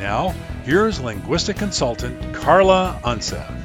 [0.00, 0.30] Now,
[0.64, 3.62] here's linguistic consultant Carla Unseth.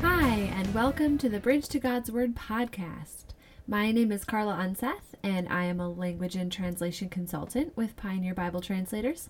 [0.00, 3.24] Hi, and welcome to the Bridge to God's Word podcast.
[3.66, 8.34] My name is Carla Unseth, and I am a language and translation consultant with Pioneer
[8.34, 9.28] Bible Translators.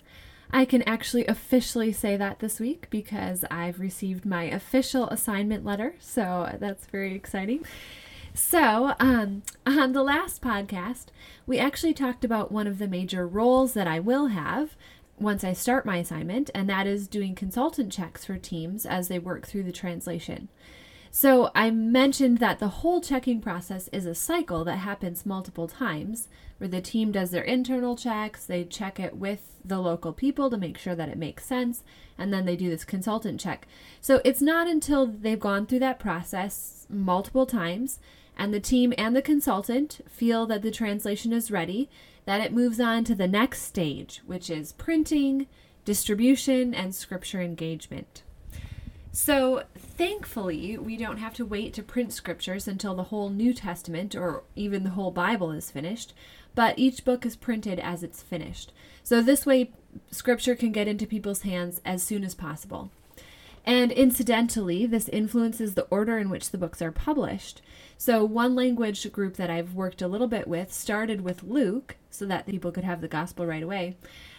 [0.50, 5.96] I can actually officially say that this week because I've received my official assignment letter,
[5.98, 7.64] so that's very exciting.
[8.32, 11.06] So, um, on the last podcast,
[11.46, 14.76] we actually talked about one of the major roles that I will have
[15.18, 19.18] once I start my assignment, and that is doing consultant checks for teams as they
[19.18, 20.48] work through the translation.
[21.18, 26.28] So I mentioned that the whole checking process is a cycle that happens multiple times
[26.58, 30.58] where the team does their internal checks, they check it with the local people to
[30.58, 31.82] make sure that it makes sense,
[32.18, 33.66] and then they do this consultant check.
[33.98, 37.98] So it's not until they've gone through that process multiple times
[38.36, 41.88] and the team and the consultant feel that the translation is ready
[42.26, 45.46] that it moves on to the next stage, which is printing,
[45.86, 48.23] distribution, and scripture engagement.
[49.18, 54.14] So, thankfully, we don't have to wait to print scriptures until the whole New Testament
[54.14, 56.12] or even the whole Bible is finished,
[56.54, 58.74] but each book is printed as it's finished.
[59.02, 59.70] So, this way,
[60.10, 62.90] scripture can get into people's hands as soon as possible.
[63.64, 67.62] And incidentally, this influences the order in which the books are published.
[67.97, 72.26] So, one language group that I've worked a little bit with started with Luke so
[72.26, 73.97] that people could have the gospel right away.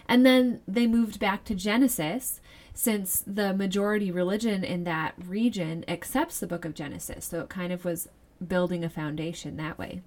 [0.08, 2.40] And then they moved back to Genesis
[2.78, 7.24] since the majority religion in that region accepts the book of Genesis.
[7.24, 8.08] So it kind of was
[8.46, 10.00] building a foundation that way.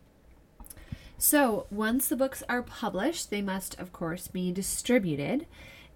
[1.17, 5.47] So once the books are published, they must, of course, be distributed.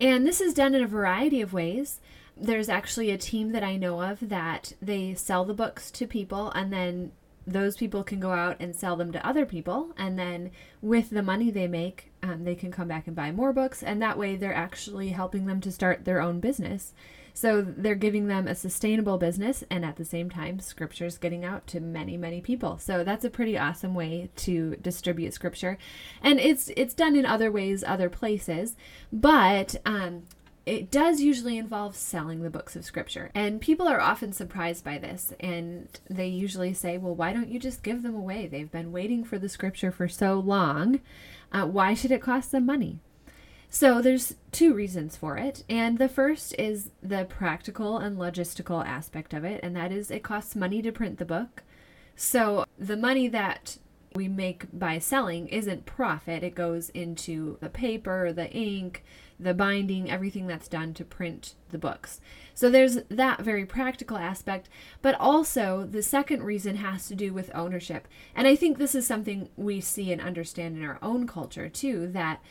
[0.01, 2.01] And this is done in a variety of ways.
[2.35, 6.51] There's actually a team that I know of that they sell the books to people
[6.51, 7.13] and then
[7.47, 10.51] those people can go out and sell them to other people and then
[10.81, 14.01] with the money they make um, they can come back and buy more books and
[14.01, 16.93] that way they're actually helping them to start their own business.
[17.33, 21.67] So they're giving them a sustainable business and at the same time scripture's getting out
[21.67, 22.77] to many many people.
[22.79, 25.77] So that's a pretty awesome way to distribute scripture.
[26.21, 28.75] And it's it's done in other ways other places
[29.11, 30.23] but um,
[30.65, 33.29] it does usually involve selling the books of scripture.
[33.35, 35.31] And people are often surprised by this.
[35.39, 38.47] And they usually say, well, why don't you just give them away?
[38.47, 41.01] They've been waiting for the scripture for so long.
[41.51, 42.99] Uh, why should it cost them money?
[43.69, 45.63] So there's two reasons for it.
[45.69, 49.59] And the first is the practical and logistical aspect of it.
[49.61, 51.63] And that is it costs money to print the book.
[52.15, 53.77] So the money that
[54.15, 59.03] we make by selling isn't profit, it goes into the paper, the ink,
[59.39, 62.21] the binding, everything that's done to print the books.
[62.53, 64.69] So there's that very practical aspect,
[65.01, 68.07] but also the second reason has to do with ownership.
[68.33, 72.07] And I think this is something we see and understand in our own culture too
[72.07, 72.41] that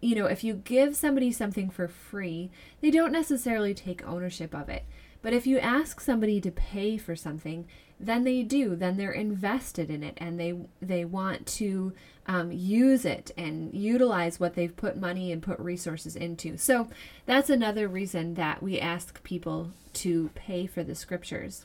[0.00, 2.50] you know, if you give somebody something for free,
[2.80, 4.84] they don't necessarily take ownership of it.
[5.22, 7.66] But if you ask somebody to pay for something,
[8.00, 8.76] then they do.
[8.76, 11.92] Then they're invested in it, and they they want to
[12.26, 16.56] um, use it and utilize what they've put money and put resources into.
[16.58, 16.88] So
[17.26, 21.64] that's another reason that we ask people to pay for the scriptures.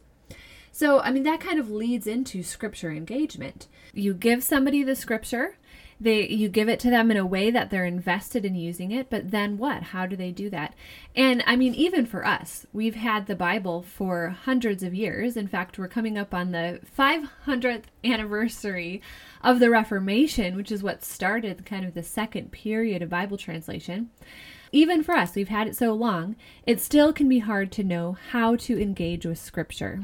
[0.72, 3.68] So, I mean, that kind of leads into scripture engagement.
[3.94, 5.58] You give somebody the scripture,
[6.04, 9.10] they you give it to them in a way that they're invested in using it
[9.10, 9.84] but then what?
[9.84, 10.74] How do they do that?
[11.16, 15.38] And i mean even for us we've had the bible for hundreds of years.
[15.38, 19.02] In fact we're coming up on the 500th anniversary
[19.42, 24.10] of the reformation which is what started kind of the second period of bible translation.
[24.72, 26.36] Even for us we've had it so long
[26.66, 30.04] it still can be hard to know how to engage with scripture.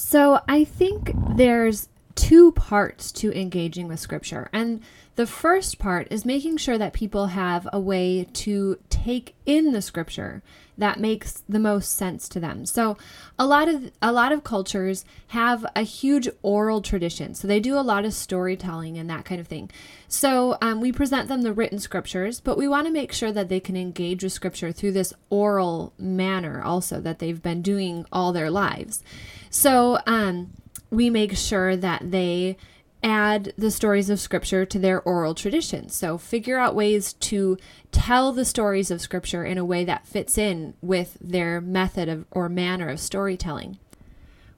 [0.00, 1.88] So I think there's
[2.18, 4.50] two parts to engaging with scripture.
[4.52, 4.82] And
[5.14, 9.80] the first part is making sure that people have a way to take in the
[9.80, 10.42] scripture
[10.76, 12.66] that makes the most sense to them.
[12.66, 12.96] So
[13.38, 17.34] a lot of a lot of cultures have a huge oral tradition.
[17.34, 19.70] So they do a lot of storytelling and that kind of thing.
[20.08, 23.48] So um, we present them the written scriptures, but we want to make sure that
[23.48, 28.32] they can engage with scripture through this oral manner also that they've been doing all
[28.32, 29.04] their lives.
[29.50, 30.50] So um,
[30.90, 32.56] we make sure that they
[33.02, 35.88] add the stories of scripture to their oral tradition.
[35.88, 37.56] So figure out ways to
[37.92, 42.26] tell the stories of scripture in a way that fits in with their method of
[42.30, 43.78] or manner of storytelling.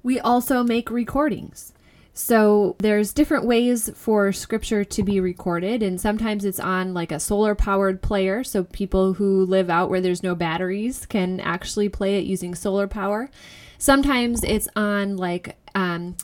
[0.03, 1.75] We also make recordings.
[2.13, 7.21] So there's different ways for scripture to be recorded, and sometimes it's on like a
[7.21, 8.43] solar powered player.
[8.43, 12.89] So people who live out where there's no batteries can actually play it using solar
[12.89, 13.31] power.
[13.79, 16.17] Sometimes it's on like um,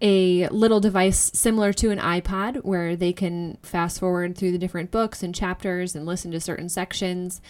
[0.00, 4.90] a little device similar to an iPod where they can fast forward through the different
[4.90, 7.40] books and chapters and listen to certain sections.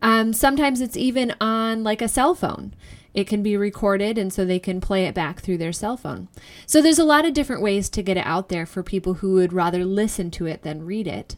[0.00, 2.74] Um, sometimes it's even on like a cell phone.
[3.14, 6.28] It can be recorded and so they can play it back through their cell phone.
[6.66, 9.34] So there's a lot of different ways to get it out there for people who
[9.34, 11.36] would rather listen to it than read it.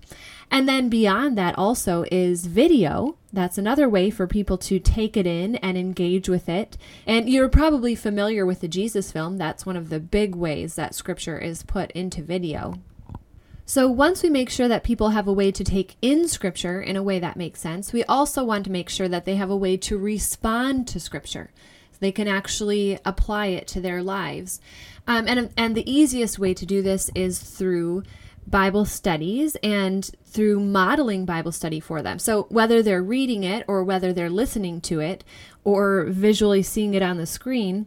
[0.50, 3.16] And then beyond that also is video.
[3.32, 6.76] That's another way for people to take it in and engage with it.
[7.06, 9.38] And you're probably familiar with the Jesus film.
[9.38, 12.74] That's one of the big ways that scripture is put into video.
[13.66, 16.96] So, once we make sure that people have a way to take in Scripture in
[16.96, 19.56] a way that makes sense, we also want to make sure that they have a
[19.56, 21.50] way to respond to Scripture.
[21.98, 24.60] They can actually apply it to their lives.
[25.06, 28.02] Um, and, and the easiest way to do this is through
[28.46, 32.18] Bible studies and through modeling Bible study for them.
[32.18, 35.24] So, whether they're reading it or whether they're listening to it
[35.64, 37.86] or visually seeing it on the screen,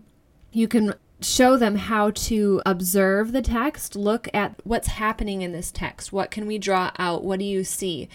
[0.52, 5.72] you can show them how to observe the text, look at what's happening in this
[5.72, 6.14] text.
[6.14, 7.24] What can we draw out?
[7.24, 8.08] What do you see?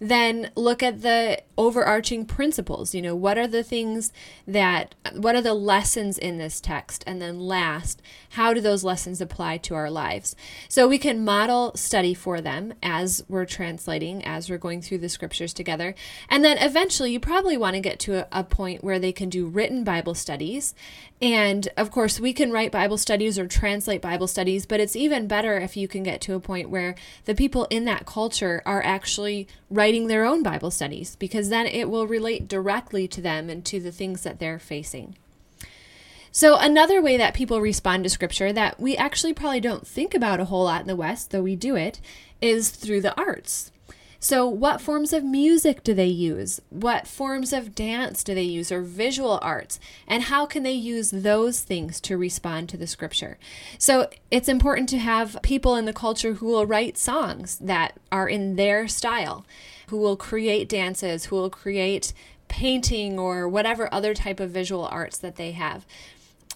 [0.00, 2.94] Then look at the overarching principles.
[2.94, 4.12] You know, what are the things
[4.46, 7.02] that, what are the lessons in this text?
[7.06, 8.00] And then last,
[8.30, 10.36] how do those lessons apply to our lives?
[10.68, 15.08] So we can model study for them as we're translating, as we're going through the
[15.08, 15.94] scriptures together.
[16.28, 19.28] And then eventually, you probably want to get to a, a point where they can
[19.28, 20.74] do written Bible studies.
[21.20, 25.26] And of course, we can write Bible studies or translate Bible studies, but it's even
[25.26, 26.94] better if you can get to a point where
[27.26, 31.90] the people in that culture are actually writing their own Bible studies because then it
[31.90, 35.14] will relate directly to them and to the things that they're facing.
[36.32, 40.40] So, another way that people respond to scripture that we actually probably don't think about
[40.40, 42.00] a whole lot in the West, though we do it,
[42.40, 43.72] is through the arts.
[44.20, 46.60] So, what forms of music do they use?
[46.70, 49.78] What forms of dance do they use, or visual arts?
[50.08, 53.38] And how can they use those things to respond to the scripture?
[53.78, 58.28] So, it's important to have people in the culture who will write songs that are
[58.28, 59.46] in their style,
[59.86, 62.12] who will create dances, who will create
[62.48, 65.86] painting or whatever other type of visual arts that they have.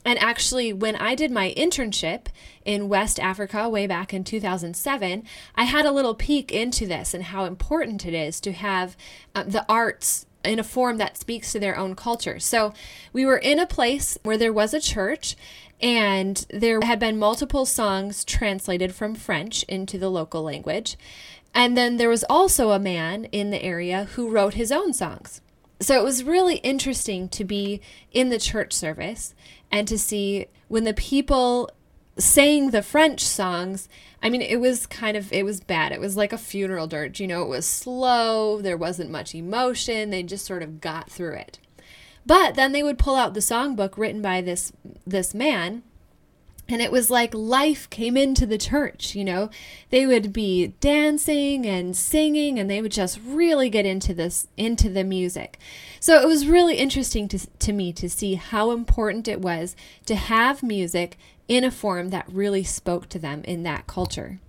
[0.05, 2.27] And actually, when I did my internship
[2.65, 7.25] in West Africa way back in 2007, I had a little peek into this and
[7.25, 8.97] how important it is to have
[9.35, 12.39] uh, the arts in a form that speaks to their own culture.
[12.39, 12.75] So
[13.13, 15.37] we were in a place where there was a church
[15.81, 20.97] and there had been multiple songs translated from French into the local language.
[21.55, 25.41] And then there was also a man in the area who wrote his own songs.
[25.83, 27.81] So it was really interesting to be
[28.13, 29.35] in the church service
[29.71, 31.71] and to see when the people
[32.17, 33.89] sang the French songs.
[34.23, 35.93] I mean, it was kind of it was bad.
[35.93, 40.11] It was like a funeral dirge, you know, it was slow, there wasn't much emotion.
[40.11, 41.59] They just sort of got through it.
[42.25, 44.73] But then they would pull out the songbook written by this
[45.05, 45.83] this man
[46.69, 49.51] and it was like life came into the church you know?
[49.91, 54.89] They would be dancing and singing and they would just really get into this into
[54.89, 55.59] the music.
[56.01, 59.77] So it was really interesting to, to me to see how important it was
[60.07, 61.17] to have music
[61.49, 64.41] in a form that really spoke to them in that culture.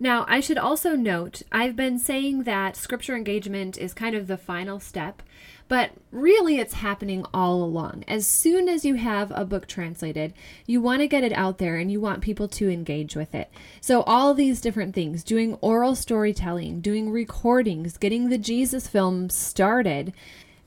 [0.00, 4.36] Now, I should also note I've been saying that scripture engagement is kind of the
[4.36, 5.22] final step,
[5.68, 8.04] but really it's happening all along.
[8.06, 10.34] As soon as you have a book translated,
[10.66, 13.50] you want to get it out there and you want people to engage with it.
[13.80, 20.12] So, all these different things doing oral storytelling, doing recordings, getting the Jesus film started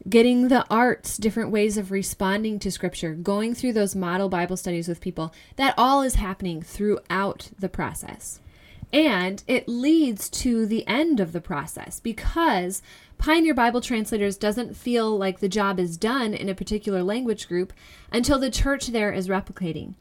[0.08, 4.88] getting the arts, different ways of responding to scripture, going through those model Bible studies
[4.88, 8.40] with people, that all is happening throughout the process.
[8.94, 12.82] And it leads to the end of the process because
[13.18, 17.74] Pioneer Bible Translators doesn't feel like the job is done in a particular language group
[18.12, 19.96] until the church there is replicating.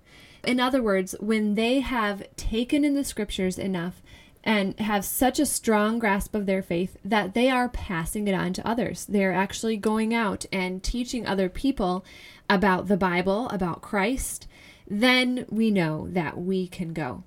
[0.45, 4.03] In other words, when they have taken in the scriptures enough
[4.47, 8.53] and have such a strong grasp of their faith that they are passing it on
[8.53, 9.05] to others.
[9.07, 12.05] They're actually going out and teaching other people
[12.49, 14.47] about the Bible, about Christ.
[14.89, 17.25] Then we know that we can go.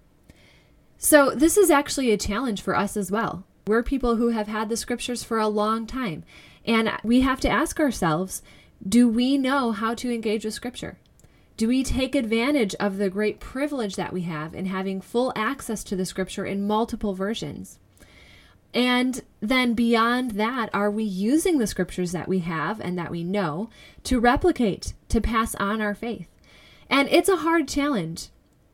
[1.01, 3.46] So, this is actually a challenge for us as well.
[3.65, 6.25] We're people who have had the scriptures for a long time,
[6.65, 8.41] and we have to ask ourselves
[8.86, 11.00] do we know how to engage with scripture?
[11.56, 15.86] Do we take advantage of the great privilege that we have in having full access
[15.86, 17.79] to the scripture in multiple versions?
[18.74, 23.24] And then beyond that, are we using the scriptures that we have and that we
[23.24, 23.70] know
[24.03, 26.27] to replicate, to pass on our faith?
[26.89, 28.29] And it's a hard challenge.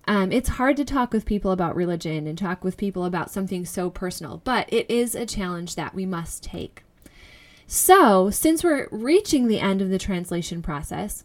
[0.07, 3.65] Um, it's hard to talk with people about religion and talk with people about something
[3.65, 6.83] so personal, but it is a challenge that we must take.
[7.67, 11.24] So, since we're reaching the end of the translation process,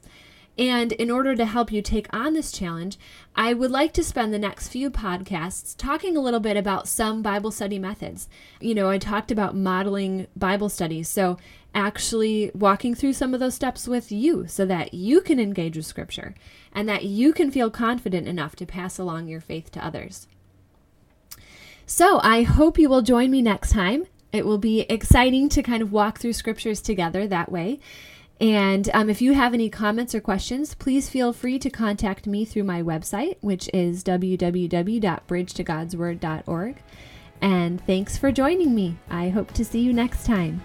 [0.61, 2.99] and in order to help you take on this challenge,
[3.35, 7.23] I would like to spend the next few podcasts talking a little bit about some
[7.23, 8.29] Bible study methods.
[8.61, 11.39] You know, I talked about modeling Bible studies, so
[11.75, 15.87] actually walking through some of those steps with you so that you can engage with
[15.87, 16.35] Scripture
[16.75, 20.29] and that you can feel confident enough to pass along your faith to others.
[21.87, 24.05] So I hope you will join me next time.
[24.31, 27.81] It will be exciting to kind of walk through scriptures together that way.
[28.41, 32.47] And um, if you have any comments or questions, please feel free to contact me
[32.47, 36.83] through my website, which is www.bridgetogodsword.org.
[37.43, 38.97] And thanks for joining me.
[39.11, 40.63] I hope to see you next time.